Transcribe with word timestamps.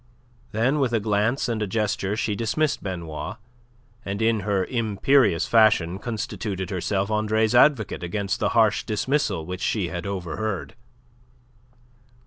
Then 0.51 0.79
with 0.79 0.93
a 0.93 0.99
glance 0.99 1.47
and 1.47 1.61
a 1.61 1.67
gesture 1.67 2.17
she 2.17 2.35
dismissed 2.35 2.81
Benoit, 2.81 3.35
and 4.03 4.19
in 4.19 4.39
her 4.39 4.65
imperious 4.65 5.45
fashion 5.45 5.99
constituted 5.99 6.71
herself 6.71 7.11
Andre's 7.11 7.53
advocate 7.53 8.01
against 8.01 8.39
that 8.39 8.49
harsh 8.57 8.83
dismissal 8.83 9.45
which 9.45 9.61
she 9.61 9.89
had 9.89 10.07
overheard. 10.07 10.73